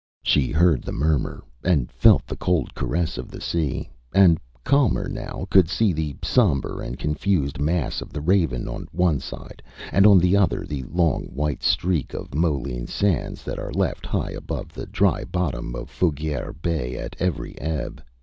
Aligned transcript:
She 0.23 0.49
heard 0.51 0.81
the 0.81 0.91
murmur 0.91 1.43
and 1.63 1.91
felt 1.91 2.25
the 2.25 2.35
cold 2.35 2.73
caress 2.73 3.19
of 3.19 3.27
the 3.29 3.39
sea, 3.39 3.87
and, 4.15 4.39
calmer 4.63 5.07
now, 5.07 5.45
could 5.51 5.69
see 5.69 5.93
the 5.93 6.15
sombre 6.23 6.77
and 6.77 6.97
confused 6.97 7.59
mass 7.61 8.01
of 8.01 8.11
the 8.11 8.19
Raven 8.19 8.67
on 8.67 8.87
one 8.91 9.19
side 9.19 9.61
and 9.91 10.07
on 10.07 10.17
the 10.17 10.35
other 10.35 10.65
the 10.65 10.81
long 10.89 11.25
white 11.25 11.61
streak 11.61 12.15
of 12.15 12.33
Molene 12.33 12.87
sands 12.87 13.43
that 13.43 13.59
are 13.59 13.71
left 13.73 14.07
high 14.07 14.31
above 14.31 14.69
the 14.73 14.87
dry 14.87 15.23
bottom 15.23 15.75
of 15.75 15.87
Fougere 15.87 16.51
Bay 16.51 16.97
at 16.97 17.15
every 17.19 17.55
ebb. 17.61 18.01